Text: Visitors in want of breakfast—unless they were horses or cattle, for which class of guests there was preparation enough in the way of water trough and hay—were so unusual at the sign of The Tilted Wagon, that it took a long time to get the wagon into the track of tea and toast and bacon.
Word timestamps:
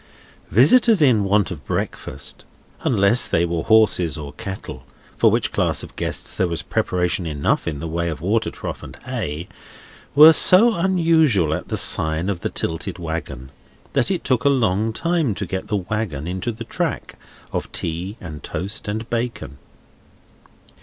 Visitors 0.49 0.99
in 0.99 1.23
want 1.23 1.51
of 1.51 1.63
breakfast—unless 1.63 3.27
they 3.27 3.45
were 3.45 3.61
horses 3.61 4.17
or 4.17 4.33
cattle, 4.33 4.81
for 5.15 5.29
which 5.29 5.51
class 5.51 5.83
of 5.83 5.95
guests 5.95 6.37
there 6.37 6.47
was 6.47 6.63
preparation 6.63 7.27
enough 7.27 7.67
in 7.67 7.79
the 7.79 7.87
way 7.87 8.09
of 8.09 8.19
water 8.19 8.49
trough 8.49 8.81
and 8.81 8.97
hay—were 9.05 10.33
so 10.33 10.73
unusual 10.73 11.53
at 11.53 11.67
the 11.67 11.77
sign 11.77 12.29
of 12.29 12.39
The 12.41 12.49
Tilted 12.49 12.97
Wagon, 12.97 13.51
that 13.93 14.09
it 14.09 14.23
took 14.23 14.43
a 14.43 14.49
long 14.49 14.91
time 14.91 15.35
to 15.35 15.45
get 15.45 15.67
the 15.67 15.77
wagon 15.77 16.25
into 16.25 16.51
the 16.51 16.63
track 16.63 17.13
of 17.53 17.71
tea 17.71 18.17
and 18.19 18.41
toast 18.41 18.87
and 18.87 19.07
bacon. 19.07 19.59